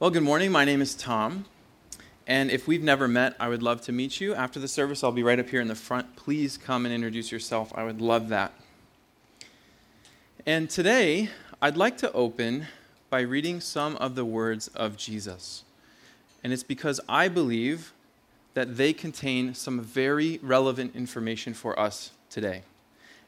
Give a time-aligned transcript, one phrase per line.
[0.00, 0.52] Well, good morning.
[0.52, 1.46] My name is Tom.
[2.24, 4.32] And if we've never met, I would love to meet you.
[4.32, 6.14] After the service, I'll be right up here in the front.
[6.14, 7.72] Please come and introduce yourself.
[7.74, 8.52] I would love that.
[10.46, 11.30] And today,
[11.60, 12.68] I'd like to open
[13.10, 15.64] by reading some of the words of Jesus.
[16.44, 17.92] And it's because I believe
[18.54, 22.62] that they contain some very relevant information for us today.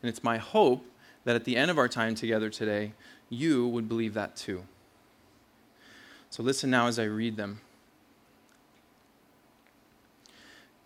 [0.05, 0.87] And it's my hope
[1.25, 2.93] that at the end of our time together today,
[3.29, 4.63] you would believe that too.
[6.31, 7.61] So listen now as I read them.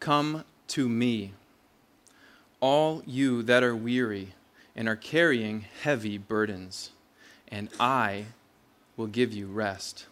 [0.00, 1.34] Come to me,
[2.60, 4.32] all you that are weary
[4.74, 6.90] and are carrying heavy burdens,
[7.48, 8.26] and I
[8.96, 10.06] will give you rest.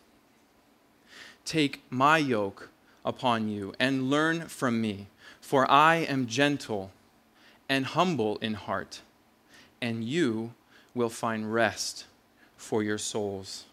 [1.46, 2.68] Take my yoke
[3.04, 5.08] upon you and learn from me,
[5.40, 6.90] for I am gentle
[7.70, 9.00] and humble in heart,
[9.80, 10.52] and you
[10.94, 12.04] will find rest
[12.56, 13.64] for your souls.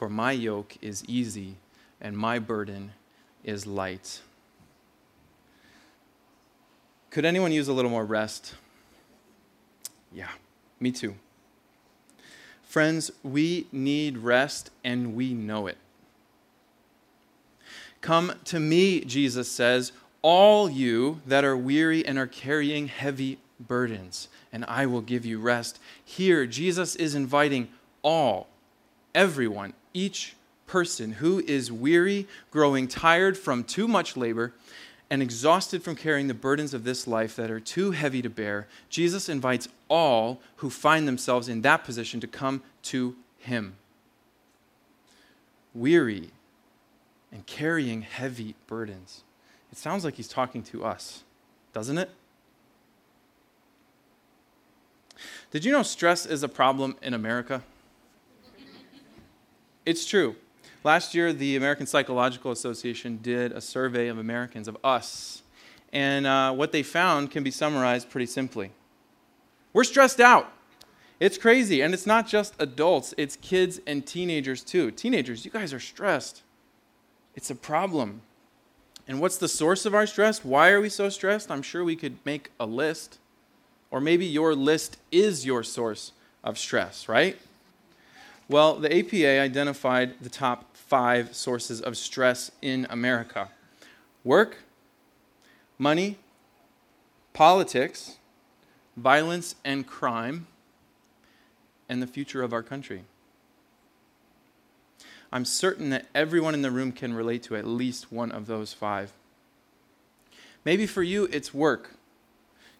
[0.00, 1.56] For my yoke is easy
[2.00, 2.92] and my burden
[3.44, 4.22] is light.
[7.10, 8.54] Could anyone use a little more rest?
[10.10, 10.30] Yeah,
[10.80, 11.16] me too.
[12.62, 15.76] Friends, we need rest and we know it.
[18.00, 24.28] Come to me, Jesus says, all you that are weary and are carrying heavy burdens,
[24.50, 25.78] and I will give you rest.
[26.02, 27.68] Here, Jesus is inviting
[28.02, 28.48] all,
[29.14, 30.34] everyone, each
[30.66, 34.52] person who is weary, growing tired from too much labor,
[35.10, 38.68] and exhausted from carrying the burdens of this life that are too heavy to bear,
[38.88, 43.74] Jesus invites all who find themselves in that position to come to Him.
[45.74, 46.30] Weary
[47.32, 49.24] and carrying heavy burdens.
[49.72, 51.24] It sounds like He's talking to us,
[51.72, 52.10] doesn't it?
[55.50, 57.62] Did you know stress is a problem in America?
[59.90, 60.36] It's true.
[60.84, 65.42] Last year, the American Psychological Association did a survey of Americans, of us.
[65.92, 68.70] And uh, what they found can be summarized pretty simply
[69.72, 70.52] We're stressed out.
[71.18, 71.80] It's crazy.
[71.80, 74.92] And it's not just adults, it's kids and teenagers too.
[74.92, 76.42] Teenagers, you guys are stressed.
[77.34, 78.22] It's a problem.
[79.08, 80.44] And what's the source of our stress?
[80.44, 81.50] Why are we so stressed?
[81.50, 83.18] I'm sure we could make a list.
[83.90, 86.12] Or maybe your list is your source
[86.44, 87.36] of stress, right?
[88.50, 93.48] Well, the APA identified the top five sources of stress in America
[94.24, 94.64] work,
[95.78, 96.18] money,
[97.32, 98.16] politics,
[98.96, 100.48] violence and crime,
[101.88, 103.04] and the future of our country.
[105.30, 108.72] I'm certain that everyone in the room can relate to at least one of those
[108.72, 109.12] five.
[110.64, 111.90] Maybe for you, it's work.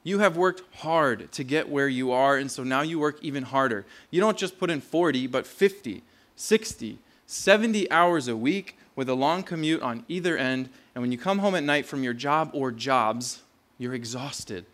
[0.03, 3.43] You have worked hard to get where you are, and so now you work even
[3.43, 3.85] harder.
[4.11, 6.03] You don't just put in 40, but 50,
[6.37, 11.19] 60, 70 hours a week with a long commute on either end, and when you
[11.19, 13.43] come home at night from your job or jobs,
[13.79, 14.65] you're exhausted.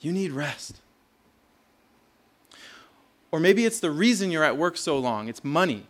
[0.00, 0.80] You need rest.
[3.30, 5.86] Or maybe it's the reason you're at work so long it's money.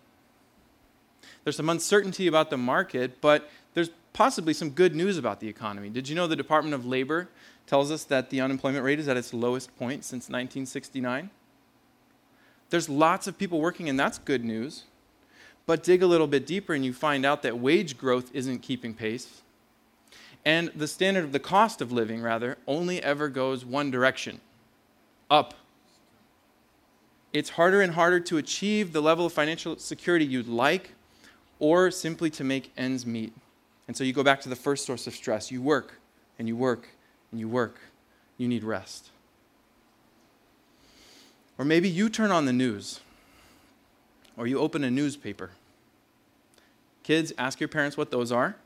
[1.45, 5.89] There's some uncertainty about the market, but there's possibly some good news about the economy.
[5.89, 7.29] Did you know the Department of Labor
[7.69, 11.31] tells us that the unemployment rate is at its lowest point since 1969.
[12.71, 14.85] There's lots of people working, and that's good news.
[15.67, 18.95] But dig a little bit deeper, and you find out that wage growth isn't keeping
[18.95, 19.43] pace.
[20.45, 24.41] And the standard of the cost of living, rather, only ever goes one direction
[25.31, 25.55] up.
[27.35, 30.95] It's harder and harder to achieve the level of financial security you'd like
[31.59, 33.35] or simply to make ends meet.
[33.87, 35.51] And so you go back to the first source of stress.
[35.51, 36.01] You work
[36.39, 36.89] and you work
[37.31, 37.79] and you work,
[38.37, 39.11] you need rest.
[41.59, 43.01] Or maybe you turn on the news
[44.37, 45.51] or you open a newspaper.
[47.03, 48.57] Kids, ask your parents what those are.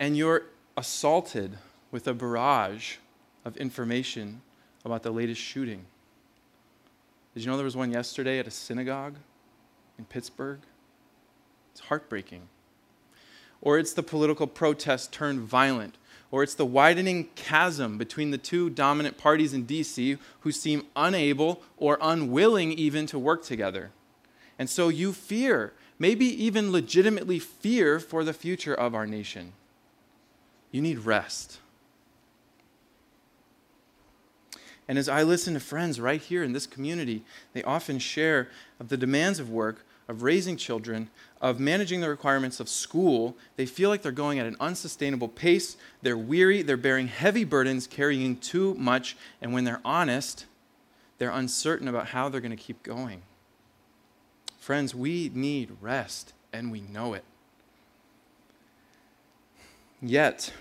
[0.00, 0.42] and you're
[0.76, 1.56] assaulted
[1.90, 2.96] with a barrage
[3.44, 4.42] of information
[4.84, 5.84] about the latest shooting.
[7.34, 9.16] Did you know there was one yesterday at a synagogue
[9.98, 10.60] in Pittsburgh?
[11.72, 12.42] It's heartbreaking
[13.60, 15.96] or it's the political protest turned violent,
[16.30, 21.62] or it's the widening chasm between the two dominant parties in DC who seem unable
[21.76, 23.90] or unwilling even to work together.
[24.58, 29.52] And so you fear, maybe even legitimately fear for the future of our nation.
[30.70, 31.58] You need rest.
[34.86, 38.48] And as I listen to friends right here in this community, they often share
[38.78, 41.08] of the demands of work, of raising children,
[41.40, 45.76] of managing the requirements of school, they feel like they're going at an unsustainable pace.
[46.02, 50.46] They're weary, they're bearing heavy burdens, carrying too much, and when they're honest,
[51.18, 53.22] they're uncertain about how they're going to keep going.
[54.58, 57.24] Friends, we need rest, and we know it.
[60.00, 60.52] Yet,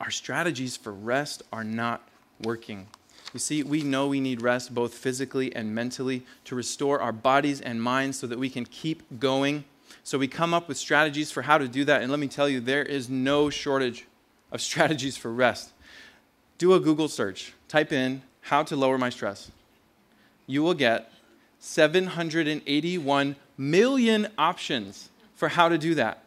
[0.00, 2.08] our strategies for rest are not
[2.42, 2.88] working.
[3.34, 7.60] You see, we know we need rest both physically and mentally to restore our bodies
[7.60, 9.64] and minds so that we can keep going.
[10.04, 12.00] So we come up with strategies for how to do that.
[12.00, 14.06] And let me tell you, there is no shortage
[14.52, 15.72] of strategies for rest.
[16.58, 19.50] Do a Google search, type in how to lower my stress.
[20.46, 21.10] You will get
[21.58, 26.23] 781 million options for how to do that.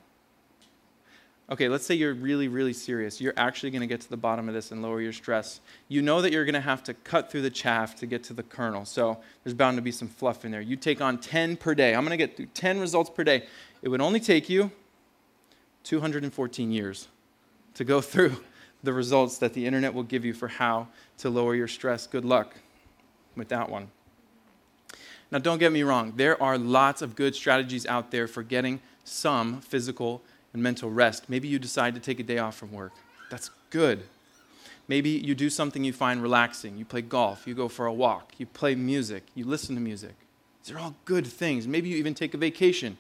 [1.50, 3.22] Okay, let's say you're really, really serious.
[3.22, 5.62] You're actually going to get to the bottom of this and lower your stress.
[5.88, 8.34] You know that you're going to have to cut through the chaff to get to
[8.34, 8.84] the kernel.
[8.84, 10.60] So there's bound to be some fluff in there.
[10.60, 11.96] You take on 10 per day.
[11.96, 13.46] I'm going to get through 10 results per day.
[13.82, 14.72] It would only take you
[15.84, 17.08] 214 years
[17.76, 18.36] to go through
[18.84, 20.88] the results that the internet will give you for how
[21.20, 22.08] to lower your stress.
[22.08, 22.56] Good luck
[23.38, 23.90] with that one.
[25.32, 28.80] Now, don't get me wrong, there are lots of good strategies out there for getting
[29.04, 30.22] some physical
[30.54, 31.30] and mental rest.
[31.30, 32.94] Maybe you decide to take a day off from work.
[33.30, 34.04] That's good.
[34.88, 36.78] Maybe you do something you find relaxing.
[36.78, 40.16] You play golf, you go for a walk, you play music, you listen to music.
[40.64, 41.68] These are all good things.
[41.68, 42.98] Maybe you even take a vacation.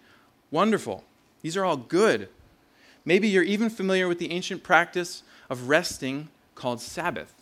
[0.51, 1.03] Wonderful.
[1.41, 2.29] These are all good.
[3.05, 7.33] Maybe you're even familiar with the ancient practice of resting called Sabbath.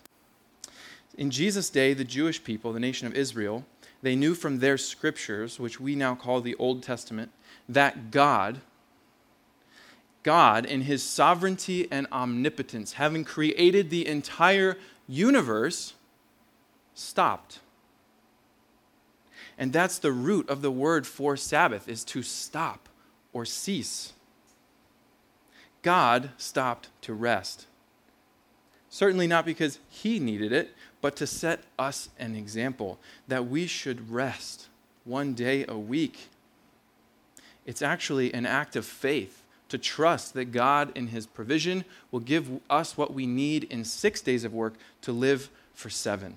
[1.18, 3.66] In Jesus' day, the Jewish people, the nation of Israel,
[4.02, 7.32] they knew from their scriptures, which we now call the Old Testament,
[7.68, 8.62] that God,
[10.26, 14.76] God, in his sovereignty and omnipotence, having created the entire
[15.08, 15.94] universe,
[16.96, 17.60] stopped.
[19.56, 22.90] And that's the root of the word for Sabbath is to stop
[23.34, 24.14] or cease.
[25.84, 27.68] God stopped to rest.
[28.90, 32.98] Certainly not because he needed it, but to set us an example
[33.28, 34.70] that we should rest
[35.04, 36.30] one day a week.
[37.68, 42.50] It's actually an act of faith to trust that God, in His provision, will give
[42.70, 46.36] us what we need in six days of work to live for seven.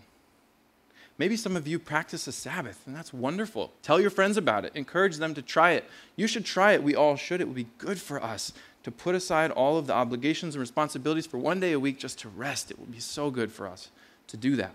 [1.19, 3.73] Maybe some of you practice a Sabbath, and that's wonderful.
[3.83, 5.85] Tell your friends about it, encourage them to try it.
[6.15, 6.83] You should try it.
[6.83, 7.41] We all should.
[7.41, 8.53] It would be good for us
[8.85, 12.21] to put aside all of the obligations and responsibilities for one day a week just
[12.21, 12.71] to rest.
[12.71, 13.91] It will be so good for us
[14.29, 14.75] to do that.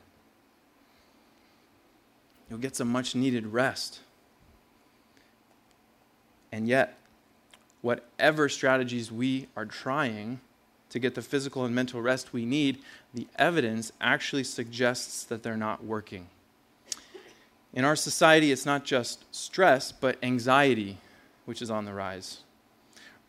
[2.49, 4.01] You'll get some much needed rest.
[6.51, 6.97] And yet,
[7.83, 10.39] whatever strategies we are trying
[10.89, 12.79] to get the physical and mental rest we need,
[13.13, 16.27] the evidence actually suggests that they're not working.
[17.73, 20.97] In our society, it's not just stress, but anxiety,
[21.45, 22.39] which is on the rise.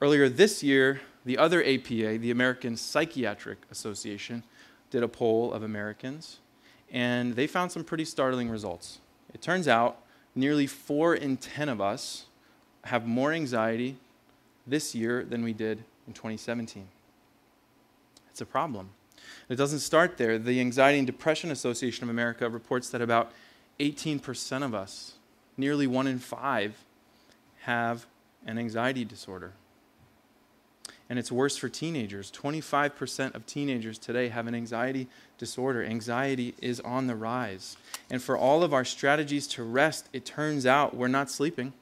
[0.01, 4.45] Earlier this year, the other APA, the American Psychiatric Association,
[4.91, 6.39] did a poll of Americans,
[6.93, 9.01] and they found some pretty startling results.
[9.33, 9.99] It turns out
[10.37, 12.27] nearly four in 10 of us
[12.85, 13.97] have more anxiety
[14.67, 16.87] this year than we did in 2017.
[18.31, 18.91] It's a problem.
[19.49, 20.39] It doesn't start there.
[20.39, 23.33] The Anxiety and Depression Association of America reports that about
[23.81, 25.15] 18% of us,
[25.57, 26.85] nearly one in five,
[27.61, 28.07] have
[28.47, 29.53] an anxiety disorder.
[31.09, 32.33] And it's worse for teenagers.
[32.33, 35.07] 25% of teenagers today have an anxiety
[35.39, 35.85] disorder.
[35.85, 37.77] Anxiety is on the rise.
[38.11, 41.75] And for all of our strategies to rest, it turns out we're not sleeping.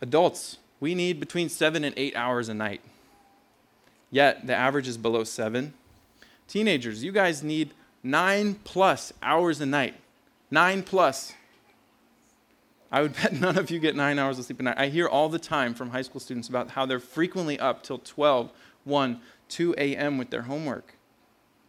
[0.00, 2.80] Adults, we need between seven and eight hours a night.
[4.10, 5.74] Yet the average is below seven.
[6.48, 9.94] Teenagers, you guys need nine plus hours a night.
[10.50, 11.34] Nine plus.
[12.90, 14.78] I would bet none of you get nine hours of sleep a night.
[14.78, 17.98] I hear all the time from high school students about how they're frequently up till
[17.98, 18.52] 12,
[18.84, 20.18] 1, 2 a.m.
[20.18, 20.94] with their homework.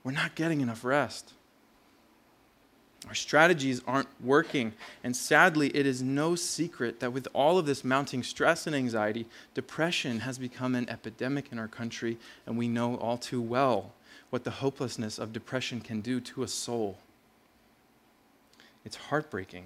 [0.04, 1.34] We're not getting enough rest.
[3.08, 4.74] Our strategies aren't working.
[5.04, 9.28] And sadly, it is no secret that with all of this mounting stress and anxiety,
[9.54, 13.94] depression has become an epidemic in our country, and we know all too well
[14.30, 16.98] what the hopelessness of depression can do to a soul.
[18.84, 19.66] It's heartbreaking.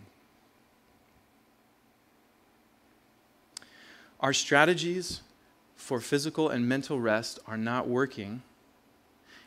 [4.19, 5.21] Our strategies
[5.75, 8.43] for physical and mental rest are not working.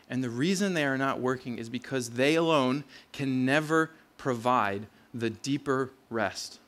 [0.09, 5.31] And the reason they are not working is because they alone can never provide the
[5.31, 6.59] deeper rest,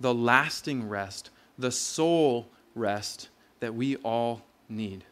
[0.00, 3.28] the lasting rest, the soul rest
[3.60, 5.04] that we all need.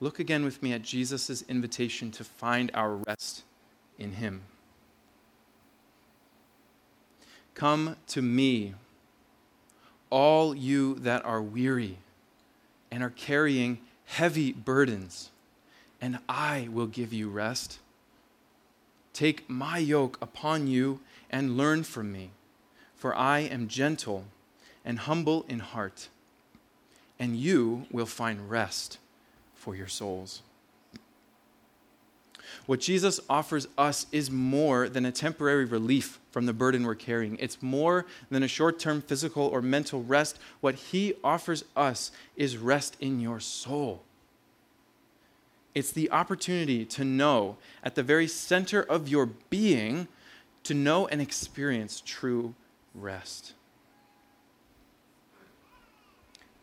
[0.00, 3.44] Look again with me at Jesus' invitation to find our rest
[3.98, 4.42] in Him.
[7.54, 8.74] Come to me
[10.08, 11.98] all you that are weary
[12.90, 13.78] and are carrying
[14.10, 15.30] heavy burdens,
[16.00, 17.78] and I will give you rest.
[19.12, 21.00] Take my yoke upon you
[21.30, 22.30] and learn from me,
[22.96, 24.24] For I am gentle
[24.84, 26.08] and humble in heart,
[27.18, 28.98] and you will find rest
[29.54, 30.42] for your souls.
[32.66, 37.36] What Jesus offers us is more than a temporary relief from the burden we're carrying.
[37.38, 40.38] It's more than a short term physical or mental rest.
[40.60, 44.02] What he offers us is rest in your soul.
[45.74, 50.08] It's the opportunity to know at the very center of your being,
[50.64, 52.54] to know and experience true
[52.94, 53.54] rest.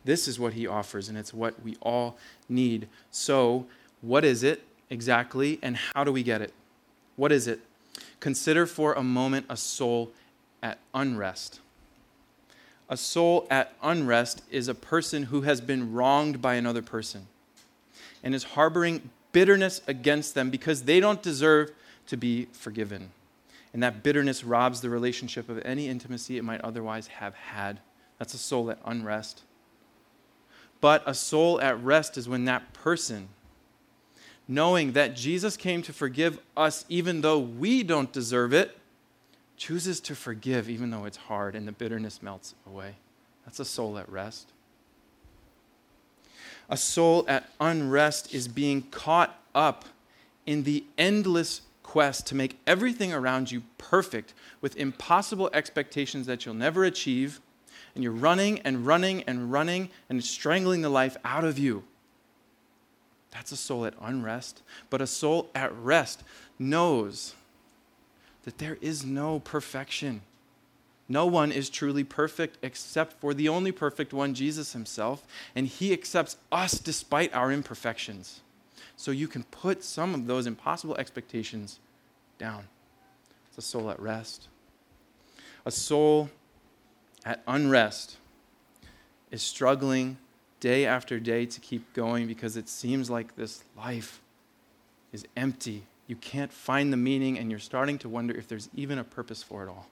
[0.04, 2.16] This is what he offers, and it's what we all
[2.48, 2.88] need.
[3.10, 3.66] So,
[4.00, 6.52] what is it exactly, and how do we get it?
[7.16, 7.60] What is it?
[8.20, 10.10] Consider for a moment a soul
[10.62, 11.60] at unrest.
[12.88, 17.26] A soul at unrest is a person who has been wronged by another person
[18.22, 21.70] and is harboring bitterness against them because they don't deserve
[22.06, 23.10] to be forgiven.
[23.72, 27.80] And that bitterness robs the relationship of any intimacy it might otherwise have had.
[28.18, 29.42] That's a soul at unrest.
[30.80, 33.28] But a soul at rest is when that person,
[34.48, 38.76] knowing that Jesus came to forgive us even though we don't deserve it,
[39.58, 42.94] chooses to forgive even though it's hard and the bitterness melts away.
[43.44, 44.48] That's a soul at rest.
[46.70, 49.84] A soul at unrest is being caught up
[50.46, 56.54] in the endless quest to make everything around you perfect with impossible expectations that you'll
[56.54, 57.40] never achieve.
[57.94, 61.84] And you're running and running and running and strangling the life out of you.
[63.30, 64.62] That's a soul at unrest.
[64.90, 66.22] But a soul at rest
[66.58, 67.34] knows
[68.44, 70.22] that there is no perfection.
[71.08, 75.92] No one is truly perfect except for the only perfect one, Jesus himself, and he
[75.92, 78.40] accepts us despite our imperfections.
[78.96, 81.78] So you can put some of those impossible expectations
[82.38, 82.64] down.
[83.48, 84.48] It's a soul at rest.
[85.64, 86.30] A soul
[87.24, 88.16] at unrest
[89.30, 90.16] is struggling
[90.60, 94.20] day after day to keep going because it seems like this life
[95.12, 95.84] is empty.
[96.06, 99.42] You can't find the meaning, and you're starting to wonder if there's even a purpose
[99.42, 99.86] for it all.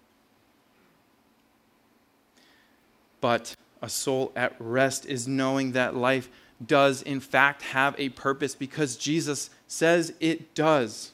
[3.20, 6.28] But a soul at rest is knowing that life
[6.64, 11.12] does, in fact, have a purpose because Jesus says it does.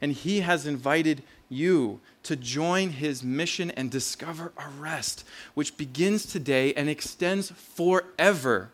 [0.00, 5.24] And He has invited you to join His mission and discover a rest,
[5.54, 8.70] which begins today and extends forever.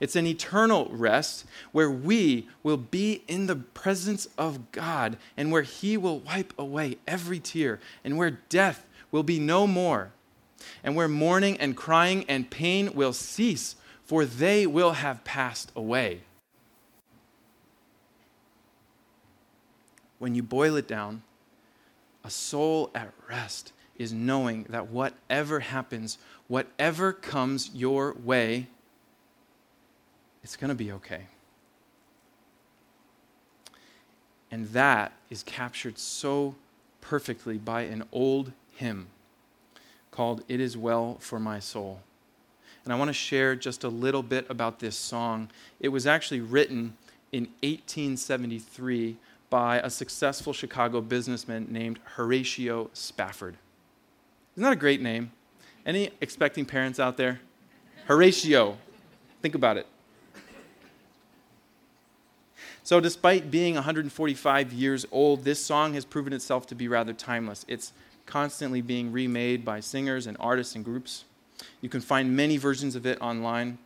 [0.00, 5.62] It's an eternal rest where we will be in the presence of God and where
[5.62, 10.10] He will wipe away every tear and where death will be no more
[10.82, 16.22] and where mourning and crying and pain will cease, for they will have passed away.
[20.18, 21.22] When you boil it down,
[22.26, 26.18] a soul at rest is knowing that whatever happens,
[26.48, 28.66] whatever comes your way,
[30.42, 31.26] it's going to be okay.
[34.50, 36.56] And that is captured so
[37.00, 39.06] perfectly by an old hymn
[40.10, 42.00] called It Is Well for My Soul.
[42.84, 45.48] And I want to share just a little bit about this song.
[45.78, 46.96] It was actually written
[47.30, 49.16] in 1873
[49.50, 53.56] by a successful Chicago businessman named Horatio Spafford.
[54.54, 55.32] Isn't that a great name?
[55.84, 57.40] Any expecting parents out there?
[58.06, 58.76] Horatio.
[59.42, 59.86] Think about it.
[62.82, 67.64] So, despite being 145 years old, this song has proven itself to be rather timeless.
[67.66, 67.92] It's
[68.26, 71.24] constantly being remade by singers and artists and groups.
[71.80, 73.78] You can find many versions of it online.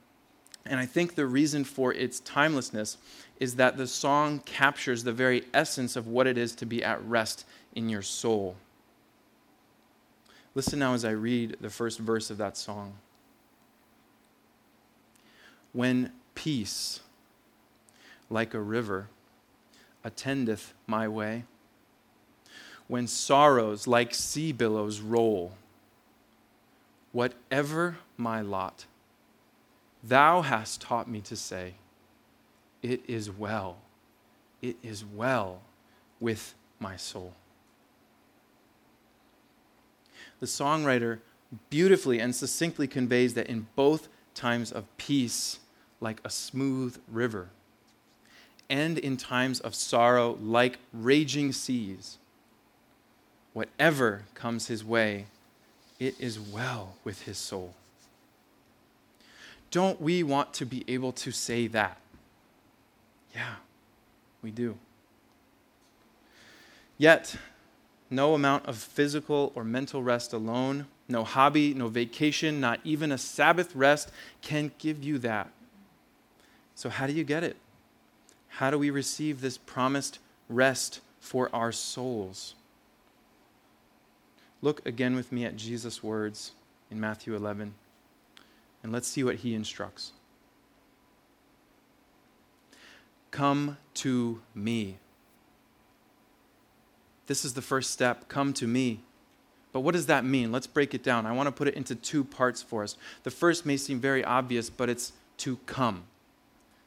[0.66, 2.98] And I think the reason for its timelessness
[3.40, 7.02] is that the song captures the very essence of what it is to be at
[7.04, 8.54] rest in your soul.
[10.54, 12.94] Listen now as I read the first verse of that song.
[15.72, 17.00] When peace,
[18.28, 19.08] like a river,
[20.04, 21.44] attendeth my way,
[22.88, 25.52] when sorrows like sea billows roll.
[27.12, 28.86] Whatever my lot,
[30.02, 31.74] thou hast taught me to say,
[32.82, 33.76] It is well,
[34.62, 35.60] it is well
[36.18, 37.34] with my soul.
[40.40, 41.18] The songwriter
[41.68, 45.58] beautifully and succinctly conveys that in both times of peace,
[46.00, 47.48] like a smooth river,
[48.70, 52.18] and in times of sorrow, like raging seas,
[53.52, 55.26] whatever comes his way,
[55.98, 57.74] it is well with his soul.
[59.70, 61.99] Don't we want to be able to say that?
[63.34, 63.54] Yeah,
[64.42, 64.76] we do.
[66.98, 67.36] Yet,
[68.12, 73.18] No amount of physical or mental rest alone, no hobby, no vacation, not even a
[73.18, 74.10] Sabbath rest
[74.42, 75.48] can give you that.
[76.74, 77.56] So, how do you get it?
[78.48, 80.18] How do we receive this promised
[80.48, 82.56] rest for our souls?
[84.60, 86.52] Look again with me at Jesus' words
[86.90, 87.74] in Matthew 11,
[88.82, 90.12] and let's see what he instructs.
[93.30, 94.98] Come to me.
[97.26, 98.28] This is the first step.
[98.28, 99.00] Come to me.
[99.72, 100.50] But what does that mean?
[100.50, 101.26] Let's break it down.
[101.26, 102.96] I want to put it into two parts for us.
[103.22, 106.04] The first may seem very obvious, but it's to come.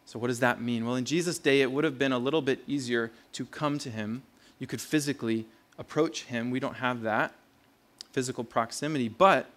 [0.05, 0.85] So, what does that mean?
[0.85, 3.89] Well, in Jesus' day, it would have been a little bit easier to come to
[3.89, 4.23] him.
[4.59, 5.45] You could physically
[5.77, 6.51] approach him.
[6.51, 7.33] We don't have that
[8.11, 9.07] physical proximity.
[9.07, 9.49] But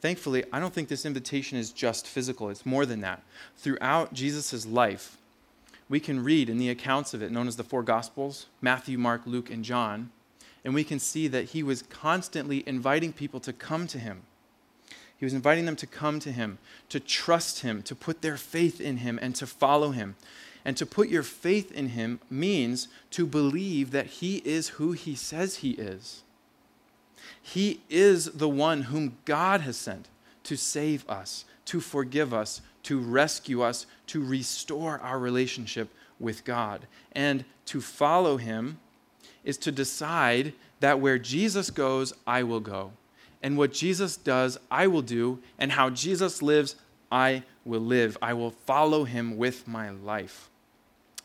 [0.00, 3.22] thankfully, I don't think this invitation is just physical, it's more than that.
[3.56, 5.16] Throughout Jesus' life,
[5.94, 9.22] we can read in the accounts of it, known as the four Gospels Matthew, Mark,
[9.24, 10.10] Luke, and John
[10.64, 14.22] and we can see that he was constantly inviting people to come to him.
[15.16, 16.58] He was inviting them to come to him,
[16.88, 20.16] to trust him, to put their faith in him, and to follow him.
[20.64, 25.14] And to put your faith in him means to believe that he is who he
[25.14, 26.22] says he is.
[27.40, 30.08] He is the one whom God has sent
[30.44, 35.88] to save us, to forgive us, to rescue us, to restore our relationship
[36.20, 36.86] with God.
[37.12, 38.78] And to follow him
[39.42, 42.92] is to decide that where Jesus goes, I will go.
[43.42, 45.40] And what Jesus does, I will do.
[45.58, 46.76] And how Jesus lives,
[47.10, 48.16] I will live.
[48.22, 50.48] I will follow him with my life.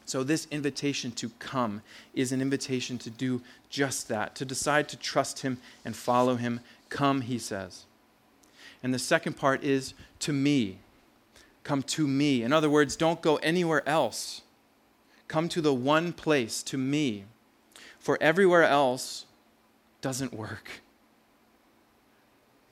[0.05, 1.83] So, this invitation to come
[2.15, 6.61] is an invitation to do just that, to decide to trust him and follow him.
[6.89, 7.85] Come, he says.
[8.81, 10.79] And the second part is to me.
[11.63, 12.43] Come to me.
[12.43, 14.41] In other words, don't go anywhere else.
[15.27, 17.25] Come to the one place, to me
[17.99, 19.25] for everywhere else
[20.01, 20.81] doesn't work.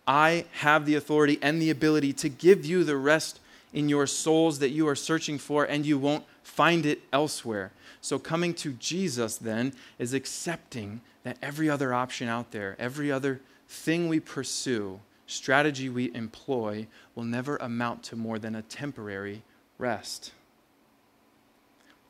[0.08, 3.40] I have the authority and the ability to give you the rest
[3.74, 7.72] in your souls that you are searching for, and you won't find it elsewhere.
[8.00, 13.42] So, coming to Jesus then is accepting that every other option out there, every other
[13.68, 19.44] thing we pursue, strategy we employ, will never amount to more than a temporary
[19.78, 20.32] rest.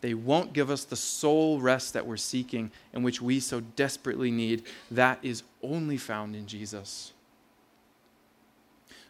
[0.01, 4.31] They won't give us the soul rest that we're seeking and which we so desperately
[4.31, 4.63] need.
[4.91, 7.13] That is only found in Jesus.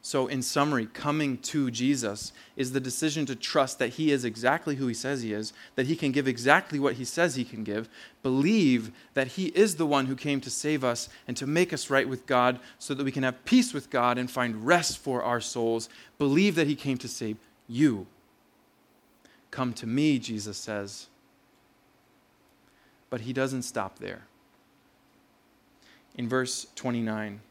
[0.07, 4.77] So, in summary, coming to Jesus is the decision to trust that He is exactly
[4.77, 7.65] who He says He is, that He can give exactly what He says He can
[7.65, 7.89] give,
[8.23, 11.89] believe that He is the one who came to save us and to make us
[11.89, 15.23] right with God so that we can have peace with God and find rest for
[15.23, 17.35] our souls, believe that He came to save
[17.67, 18.07] you
[19.51, 21.07] Come to me, Jesus says.
[23.09, 24.21] But he doesn't stop there.
[26.15, 27.41] In verse 29,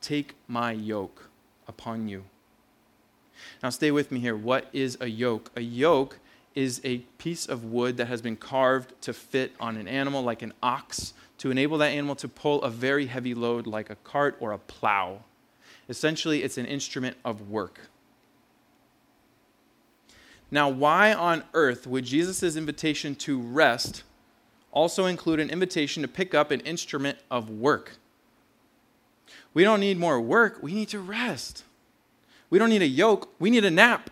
[0.00, 1.30] take my yoke
[1.68, 2.24] upon you.
[3.62, 4.36] Now, stay with me here.
[4.36, 5.50] What is a yoke?
[5.56, 6.18] A yoke
[6.54, 10.42] is a piece of wood that has been carved to fit on an animal like
[10.42, 14.36] an ox to enable that animal to pull a very heavy load like a cart
[14.38, 15.24] or a plow.
[15.88, 17.80] Essentially, it's an instrument of work.
[20.50, 24.02] Now, why on earth would Jesus' invitation to rest
[24.70, 27.96] also include an invitation to pick up an instrument of work?
[29.54, 31.64] We don't need more work, we need to rest.
[32.50, 34.10] We don't need a yoke, we need a nap.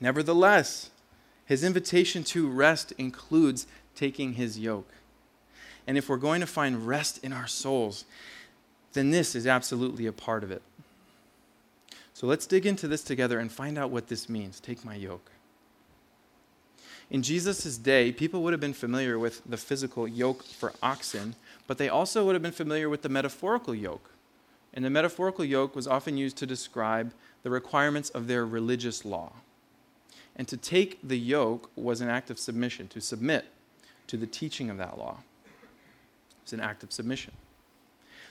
[0.00, 0.90] Nevertheless,
[1.44, 4.90] his invitation to rest includes taking his yoke.
[5.86, 8.04] And if we're going to find rest in our souls,
[8.92, 10.62] then this is absolutely a part of it.
[12.14, 14.60] So let's dig into this together and find out what this means.
[14.60, 15.30] Take my yoke.
[17.10, 21.34] In Jesus' day, people would have been familiar with the physical yoke for oxen,
[21.70, 24.10] but they also would have been familiar with the metaphorical yoke.
[24.74, 27.12] And the metaphorical yoke was often used to describe
[27.44, 29.34] the requirements of their religious law.
[30.34, 33.44] And to take the yoke was an act of submission, to submit
[34.08, 35.18] to the teaching of that law.
[36.42, 37.34] It's an act of submission.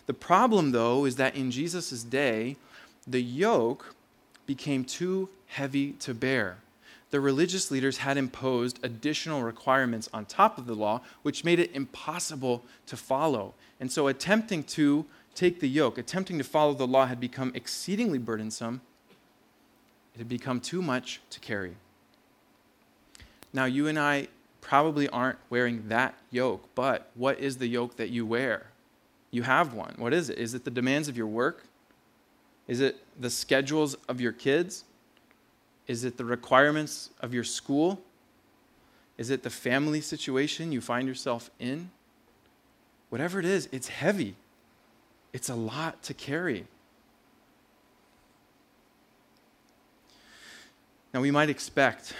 [0.06, 2.58] The problem, though, is that in Jesus' day,
[3.08, 3.96] the yoke
[4.48, 6.58] became too heavy to bear.
[7.12, 11.72] The religious leaders had imposed additional requirements on top of the law, which made it
[11.74, 13.56] impossible to follow.
[13.80, 18.20] And so, attempting to take the yoke, attempting to follow the law, had become exceedingly
[18.20, 18.82] burdensome.
[20.14, 21.76] It had become too much to carry.
[23.54, 24.28] Now, you and I
[24.62, 28.68] probably aren't wearing that yoke, but what is the yoke that you wear?
[29.32, 29.96] You have one.
[29.98, 30.38] What is it?
[30.38, 31.66] Is it the demands of your work?
[32.68, 34.84] Is it the schedules of your kids?
[35.90, 38.00] Is it the requirements of your school?
[39.18, 41.90] Is it the family situation you find yourself in?
[43.10, 44.36] Whatever it is, it's heavy.
[45.34, 46.68] It's a lot to carry.
[51.12, 52.14] Now, we might expect,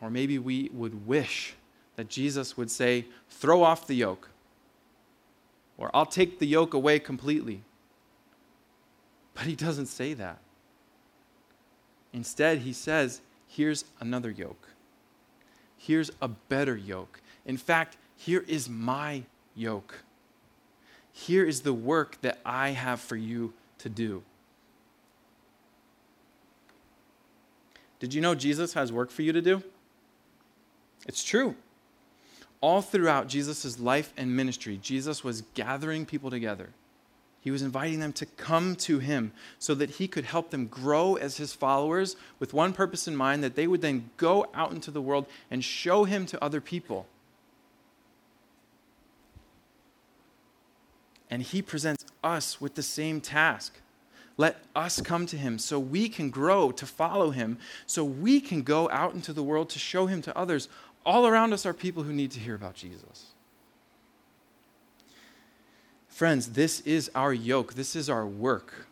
[0.00, 1.54] or maybe we would wish,
[1.96, 4.28] that Jesus would say, Throw off the yoke,
[5.76, 7.62] or I'll take the yoke away completely.
[9.34, 10.38] But he doesn't say that.
[12.12, 14.68] Instead, he says, Here's another yoke.
[15.76, 17.20] Here's a better yoke.
[17.46, 19.22] In fact, here is my
[19.54, 20.02] yoke.
[21.12, 24.22] Here is the work that I have for you to do.
[28.00, 29.62] Did you know Jesus has work for you to do?
[31.06, 31.56] It's true.
[32.60, 36.70] All throughout Jesus' life and ministry, Jesus was gathering people together.
[37.40, 41.14] He was inviting them to come to him so that he could help them grow
[41.14, 44.90] as his followers with one purpose in mind that they would then go out into
[44.90, 47.06] the world and show him to other people.
[51.30, 53.78] And he presents us with the same task.
[54.36, 58.62] Let us come to him so we can grow to follow him, so we can
[58.62, 60.68] go out into the world to show him to others.
[61.04, 63.34] All around us are people who need to hear about Jesus.
[66.18, 68.88] Friends, this is our yoke, this is our work.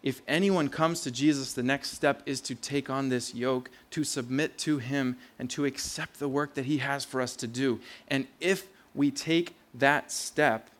[0.00, 4.04] If anyone comes to Jesus, the next step is to take on this yoke, to
[4.04, 7.80] submit to him, and to accept the work that he has for us to do.
[8.06, 10.70] And if we take that step,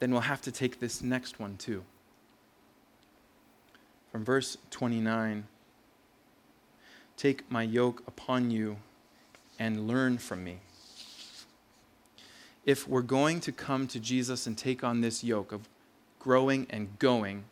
[0.00, 1.84] then we'll have to take this next one too.
[4.10, 5.46] From verse 29
[7.16, 8.78] Take my yoke upon you
[9.56, 10.58] and learn from me.
[12.64, 15.68] If we're going to come to Jesus and take on this yoke of
[16.18, 17.44] growing and going,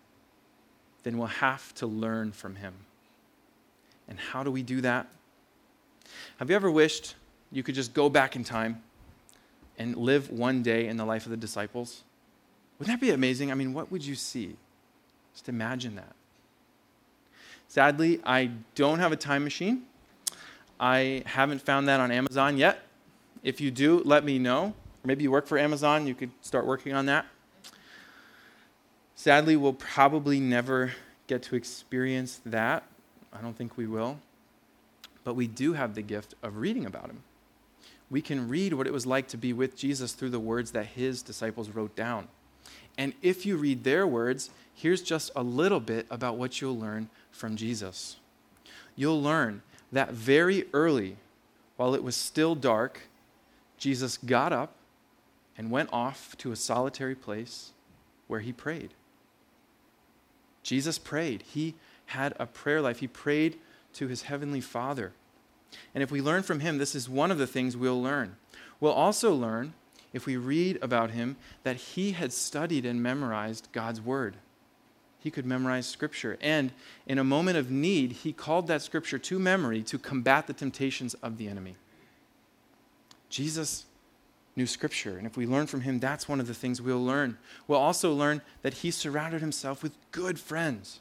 [1.03, 2.75] then we'll have to learn from him.
[4.09, 5.09] And how do we do that?
[6.39, 7.15] Have you ever wished
[7.51, 8.83] you could just go back in time
[9.79, 12.03] and live one day in the life of the disciples?
[12.79, 13.51] Wouldn't that be amazing?
[13.51, 14.57] I mean, what would you see?
[15.33, 16.15] Just imagine that.
[17.69, 19.83] Sadly, I don't have a time machine.
[20.79, 22.83] I haven't found that on Amazon yet.
[23.43, 24.75] If you do, let me know.
[25.05, 27.27] Maybe you work for Amazon, you could start working on that.
[29.15, 30.93] Sadly, we'll probably never
[31.27, 32.85] get to experience that.
[33.33, 34.19] I don't think we will.
[35.25, 37.23] But we do have the gift of reading about him.
[38.11, 40.87] We can read what it was like to be with Jesus through the words that
[40.87, 42.29] his disciples wrote down.
[42.99, 47.09] And if you read their words, here's just a little bit about what you'll learn
[47.31, 48.17] from Jesus.
[48.97, 51.17] You'll learn that very early,
[51.77, 53.03] while it was still dark,
[53.79, 54.73] Jesus got up
[55.61, 57.73] and went off to a solitary place
[58.29, 58.95] where he prayed.
[60.63, 61.43] Jesus prayed.
[61.43, 61.75] He
[62.07, 63.01] had a prayer life.
[63.01, 63.59] He prayed
[63.93, 65.13] to his heavenly Father.
[65.95, 68.37] And if we learn from him, this is one of the things we'll learn.
[68.81, 69.75] We'll also learn
[70.15, 74.37] if we read about him that he had studied and memorized God's word.
[75.19, 76.39] He could memorize scripture.
[76.41, 76.73] And
[77.07, 81.13] in a moment of need, he called that scripture to memory to combat the temptations
[81.23, 81.77] of the enemy.
[83.29, 83.85] Jesus
[84.57, 85.17] knew scripture.
[85.17, 87.39] And if we learn from him, that's one of the things we'll learn.
[87.67, 91.01] We'll also learn that he surrounded himself with good friends,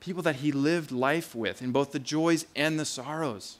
[0.00, 3.58] people that he lived life with in both the joys and the sorrows,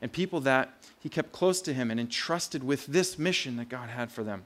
[0.00, 3.88] and people that he kept close to him and entrusted with this mission that God
[3.90, 4.44] had for them.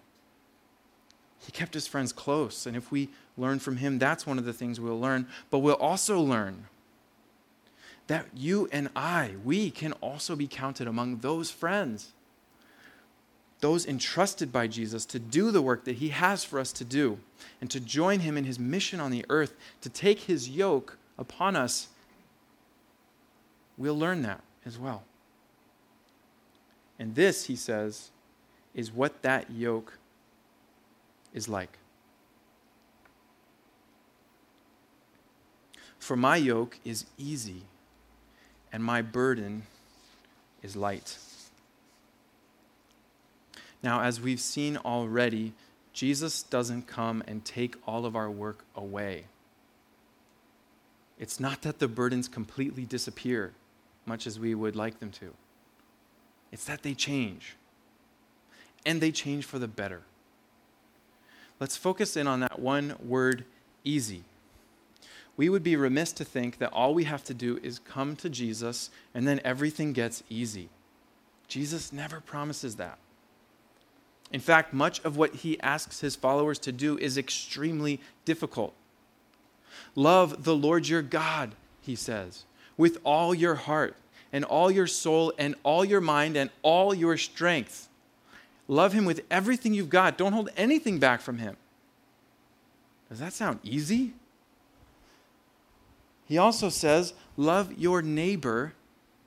[1.38, 2.66] He kept his friends close.
[2.66, 5.26] And if we learn from him, that's one of the things we'll learn.
[5.48, 6.66] But we'll also learn
[8.08, 12.12] that you and I, we can also be counted among those friends,
[13.60, 17.18] those entrusted by Jesus to do the work that he has for us to do
[17.60, 21.56] and to join him in his mission on the earth, to take his yoke upon
[21.56, 21.88] us.
[23.76, 25.02] We'll learn that as well.
[26.98, 28.10] And this, he says,
[28.74, 29.98] is what that yoke
[31.32, 31.78] is like.
[35.98, 37.62] For my yoke is easy
[38.72, 39.62] and my burden
[40.62, 41.18] is light.
[43.82, 45.52] Now, as we've seen already,
[45.92, 49.24] Jesus doesn't come and take all of our work away.
[51.18, 53.52] It's not that the burdens completely disappear,
[54.06, 55.34] much as we would like them to.
[56.52, 57.56] It's that they change.
[58.86, 60.02] And they change for the better.
[61.58, 63.44] Let's focus in on that one word,
[63.84, 64.24] easy.
[65.36, 68.30] We would be remiss to think that all we have to do is come to
[68.30, 70.70] Jesus and then everything gets easy.
[71.48, 72.98] Jesus never promises that.
[74.32, 78.74] In fact, much of what he asks his followers to do is extremely difficult.
[79.94, 82.44] Love the Lord your God, he says,
[82.76, 83.96] with all your heart
[84.32, 87.88] and all your soul and all your mind and all your strength.
[88.68, 90.16] Love him with everything you've got.
[90.16, 91.56] Don't hold anything back from him.
[93.08, 94.12] Does that sound easy?
[96.26, 98.74] He also says, Love your neighbor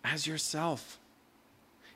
[0.05, 0.97] as yourself.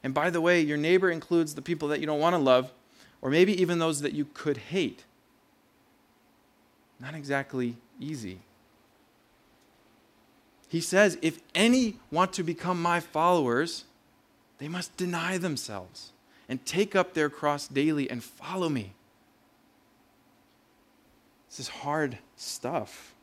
[0.03, 2.73] And by the way, your neighbor includes the people that you don't want to love,
[3.21, 5.05] or maybe even those that you could hate.
[6.99, 8.39] Not exactly easy.
[10.67, 13.85] He says, If any want to become my followers,
[14.57, 16.11] they must deny themselves
[16.49, 18.93] and take up their cross daily and follow me.
[21.49, 23.13] This is hard stuff.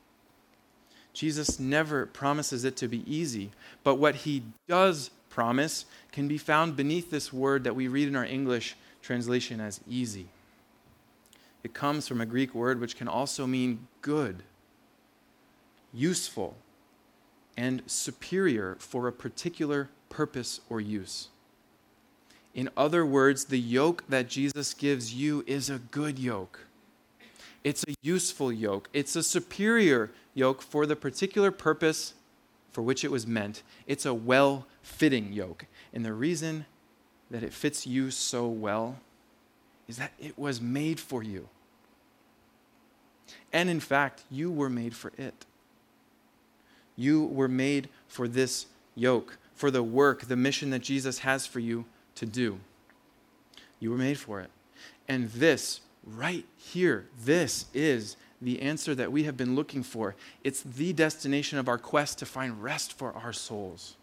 [1.13, 3.51] Jesus never promises it to be easy,
[3.85, 8.17] but what he does promise can be found beneath this word that we read in
[8.17, 10.27] our English translation as easy.
[11.63, 14.43] It comes from a Greek word which can also mean good,
[15.93, 16.57] useful,
[17.57, 21.29] and superior for a particular purpose or use.
[22.55, 26.61] In other words, the yoke that Jesus gives you is a good yoke.
[27.63, 28.89] It's a useful yoke.
[28.93, 32.15] It's a superior yoke for the particular purpose
[32.73, 33.63] for which it was meant.
[33.87, 35.67] It's a well fitting yoke.
[35.93, 36.67] And the reason
[37.31, 38.99] that it fits you so well
[39.89, 41.49] is that it was made for you.
[43.53, 45.47] And in fact, you were made for it.
[46.97, 51.61] You were made for this yoke, for the work, the mission that Jesus has for
[51.61, 51.85] you
[52.17, 52.59] to do.
[53.81, 54.51] You were made for it.
[55.09, 60.15] And this, right here, this is the answer that we have been looking for.
[60.43, 63.97] It's the destination of our quest to find rest for our souls.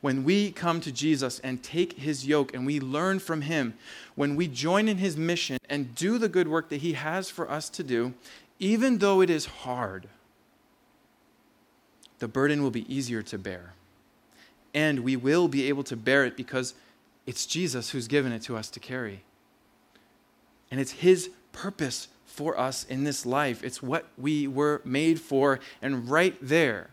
[0.00, 3.74] When we come to Jesus and take his yoke and we learn from him,
[4.14, 7.50] when we join in his mission and do the good work that he has for
[7.50, 8.14] us to do,
[8.58, 10.08] even though it is hard,
[12.18, 13.74] the burden will be easier to bear.
[14.74, 16.74] And we will be able to bear it because
[17.26, 19.22] it's Jesus who's given it to us to carry.
[20.70, 23.64] And it's his purpose for us in this life.
[23.64, 25.60] It's what we were made for.
[25.82, 26.90] And right there,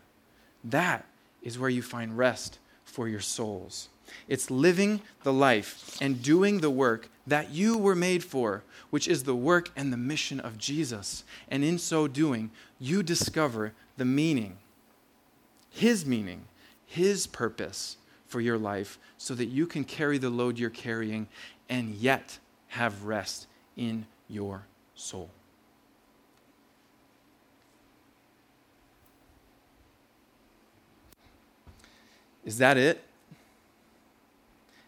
[0.63, 1.05] that
[1.43, 2.57] is where you find rest
[2.95, 3.89] for your souls.
[4.27, 9.23] It's living the life and doing the work that you were made for, which is
[9.23, 11.23] the work and the mission of Jesus.
[11.49, 14.57] And in so doing, you discover the meaning
[15.75, 16.45] his meaning,
[16.85, 21.27] His purpose for your life so that you can carry the load you're carrying
[21.67, 25.29] and yet have rest in your soul.
[32.45, 33.03] Is that it?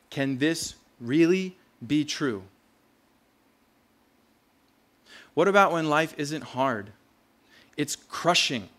[0.10, 2.44] Can this really be true?
[5.34, 6.92] What about when life isn't hard?
[7.76, 8.70] It's crushing.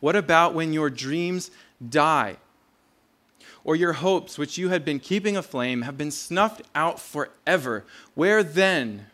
[0.00, 1.50] What about when your dreams
[1.86, 2.36] die?
[3.64, 7.84] Or your hopes, which you had been keeping aflame, have been snuffed out forever?
[8.14, 9.06] Where then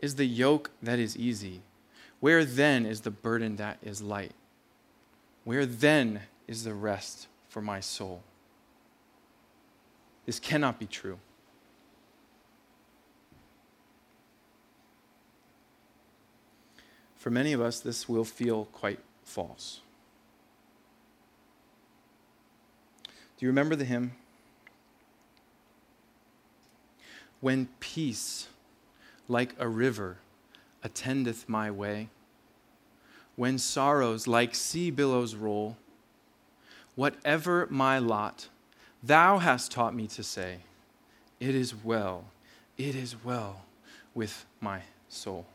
[0.00, 1.60] is the yoke that is easy?
[2.20, 4.32] Where then is the burden that is light?
[5.44, 8.22] Where then is the rest for my soul?
[10.26, 11.18] This cannot be true.
[17.16, 19.80] For many of us, this will feel quite false.
[23.06, 24.12] Do you remember the hymn?
[27.40, 28.48] When peace,
[29.26, 30.18] like a river,
[30.82, 32.10] attendeth my way,
[33.36, 35.76] when sorrows like sea billows roll,
[36.94, 38.48] whatever my lot,
[39.02, 40.58] thou hast taught me to say,
[41.40, 42.26] It is well,
[42.78, 43.62] it is well
[44.14, 45.46] with my soul.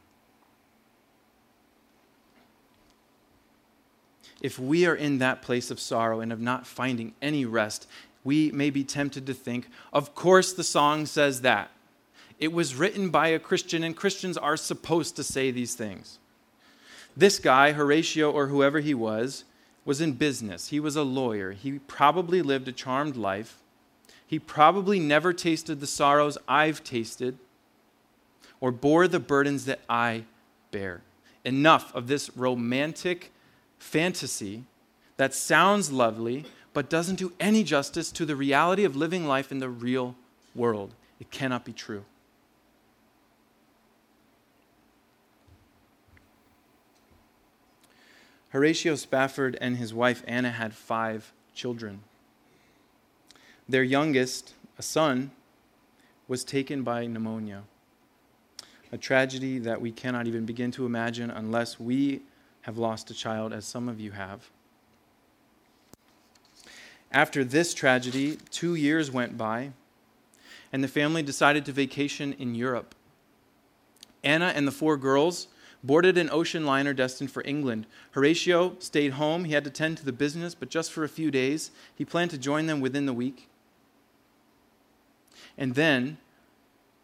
[4.41, 7.87] if we are in that place of sorrow and of not finding any rest,
[8.23, 11.71] we may be tempted to think, of course, the song says that.
[12.39, 16.19] It was written by a Christian, and Christians are supposed to say these things.
[17.17, 19.43] This guy, Horatio or whoever he was,
[19.89, 20.67] was in business.
[20.67, 21.53] He was a lawyer.
[21.53, 23.57] He probably lived a charmed life.
[24.27, 27.39] He probably never tasted the sorrows I've tasted
[28.61, 30.25] or bore the burdens that I
[30.69, 31.01] bear.
[31.43, 33.31] Enough of this romantic
[33.79, 34.63] fantasy
[35.17, 39.57] that sounds lovely but doesn't do any justice to the reality of living life in
[39.57, 40.13] the real
[40.53, 40.93] world.
[41.19, 42.05] It cannot be true.
[48.49, 52.01] Horatio Spafford and his wife Anna had five children.
[53.67, 55.31] Their youngest, a son,
[56.27, 57.63] was taken by pneumonia,
[58.91, 62.21] a tragedy that we cannot even begin to imagine unless we
[62.61, 64.49] have lost a child, as some of you have.
[67.11, 69.71] After this tragedy, two years went by,
[70.73, 72.93] and the family decided to vacation in Europe.
[74.23, 75.47] Anna and the four girls
[75.83, 77.85] boarded an ocean liner destined for England.
[78.11, 79.45] Horatio stayed home.
[79.45, 81.71] He had to tend to the business, but just for a few days.
[81.95, 83.47] He planned to join them within the week.
[85.57, 86.17] And then,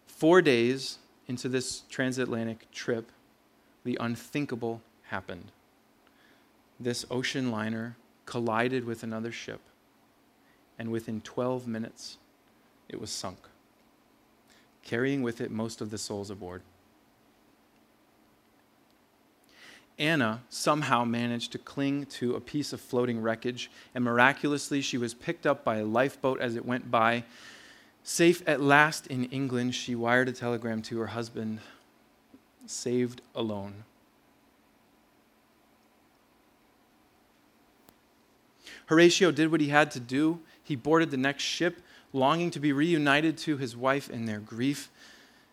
[0.08, 3.12] four days into this transatlantic trip,
[3.84, 5.52] the unthinkable happened.
[6.80, 9.62] This ocean liner collided with another ship,
[10.78, 12.18] and within 12 minutes,
[12.90, 13.38] it was sunk,
[14.84, 16.62] carrying with it most of the souls aboard.
[19.98, 25.14] Anna somehow managed to cling to a piece of floating wreckage, and miraculously, she was
[25.14, 27.24] picked up by a lifeboat as it went by.
[28.04, 31.60] Safe at last in England, she wired a telegram to her husband
[32.66, 33.84] saved alone.
[38.88, 40.40] Horatio did what he had to do.
[40.64, 41.82] He boarded the next ship,
[42.14, 44.90] longing to be reunited to his wife in their grief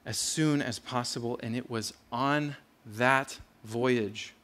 [0.05, 1.39] as soon as possible.
[1.43, 4.35] And it was on that voyage,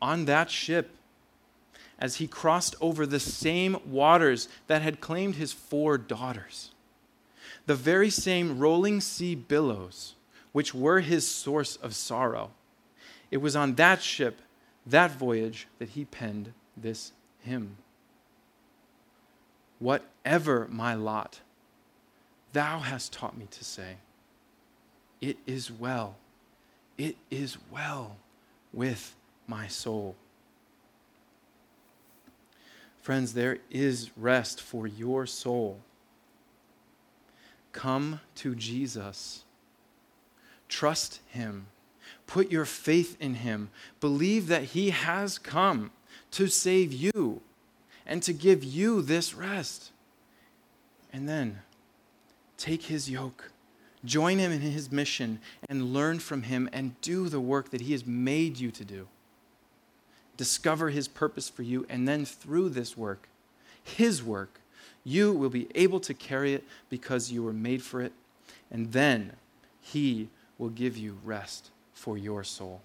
[0.00, 0.90] on that ship,
[1.98, 6.70] as he crossed over the same waters that had claimed his four daughters,
[7.64, 10.14] the very same rolling sea billows
[10.56, 12.50] which were his source of sorrow.
[13.30, 14.40] It was on that ship,
[14.86, 17.76] that voyage, that he penned this hymn.
[19.78, 21.40] Whatever my lot,
[22.54, 23.96] thou hast taught me to say,
[25.20, 26.16] It is well
[26.98, 28.16] it is well
[28.72, 29.14] with
[29.46, 30.16] my soul.
[33.00, 35.78] Friends, there is rest for your soul.
[37.72, 39.44] Come to Jesus.
[40.68, 41.66] Trust him.
[42.26, 43.70] Put your faith in him.
[44.00, 45.92] Believe that he has come
[46.32, 47.42] to save you
[48.04, 49.92] and to give you this rest.
[51.12, 51.60] And then
[52.56, 53.52] take his yoke
[54.06, 57.92] Join him in his mission and learn from him and do the work that he
[57.92, 59.08] has made you to do.
[60.36, 63.28] Discover his purpose for you, and then through this work,
[63.82, 64.60] his work,
[65.02, 68.12] you will be able to carry it because you were made for it,
[68.70, 69.32] and then
[69.80, 72.82] he will give you rest for your soul.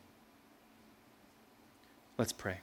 [2.17, 2.57] Let's pray.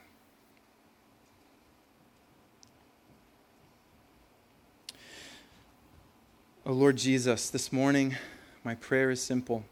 [6.65, 8.15] Oh Lord Jesus, this morning,
[8.63, 9.63] my prayer is simple.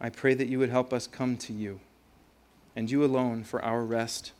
[0.00, 1.80] I pray that you would help us come to you
[2.76, 4.32] and you alone for our rest.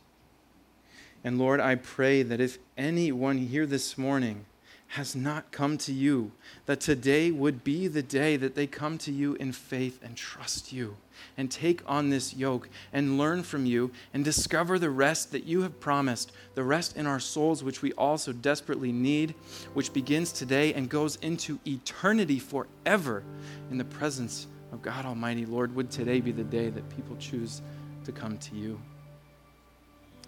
[1.23, 4.45] And Lord, I pray that if anyone here this morning
[4.89, 6.31] has not come to you,
[6.65, 10.73] that today would be the day that they come to you in faith and trust
[10.73, 10.97] you
[11.37, 15.61] and take on this yoke and learn from you and discover the rest that you
[15.61, 19.35] have promised, the rest in our souls, which we also desperately need,
[19.75, 23.23] which begins today and goes into eternity forever
[23.69, 25.45] in the presence of God Almighty.
[25.45, 27.61] Lord, would today be the day that people choose
[28.05, 28.79] to come to you?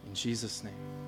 [0.06, 1.01] In Jesus' name.